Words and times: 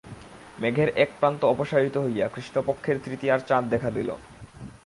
মেঘের 0.59 0.89
এক 0.95 1.09
প্রান্ত 1.19 1.41
অপসারিত 1.45 1.95
হইয়া 1.97 2.25
কৃষ্ণপক্ষের 2.27 2.97
তৃতীয়ার 3.05 3.39
চাঁদ 3.47 3.63
দেখা 3.69 3.89
দিল। 3.91 4.09